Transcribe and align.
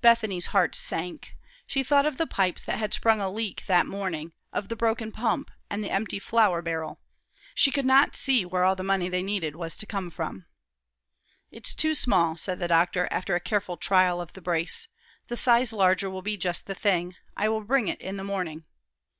Bethany's 0.00 0.46
heart 0.46 0.74
sank. 0.74 1.36
She 1.64 1.84
thought 1.84 2.04
of 2.04 2.16
the 2.18 2.26
pipes 2.26 2.64
that 2.64 2.80
had 2.80 2.92
sprung 2.92 3.20
a 3.20 3.30
leak 3.30 3.64
that 3.66 3.86
morning, 3.86 4.32
of 4.52 4.66
the 4.68 4.74
broken 4.74 5.12
pump, 5.12 5.52
and 5.70 5.84
the 5.84 5.90
empty 5.92 6.18
flour 6.18 6.60
barrel. 6.62 7.00
She 7.54 7.70
could 7.70 7.86
not 7.86 8.16
see 8.16 8.44
where 8.44 8.64
all 8.64 8.74
the 8.74 8.82
money 8.82 9.08
they 9.08 9.22
needed 9.22 9.54
was 9.54 9.76
to 9.76 9.86
come 9.86 10.10
from. 10.10 10.46
"It's 11.52 11.76
too 11.76 11.94
small," 11.94 12.36
said 12.36 12.58
the 12.58 12.66
doctor, 12.66 13.06
after 13.12 13.36
a 13.36 13.40
careful 13.40 13.76
trial 13.76 14.20
of 14.20 14.32
the 14.32 14.42
brace. 14.42 14.88
"The 15.28 15.36
size 15.36 15.72
larger 15.72 16.10
will 16.10 16.22
be 16.22 16.36
just 16.36 16.66
the 16.66 16.74
thing. 16.74 17.14
I 17.36 17.48
will 17.48 17.60
bring 17.62 17.86
it 17.86 18.00
in 18.00 18.16
the 18.16 18.24
morning." 18.24 18.64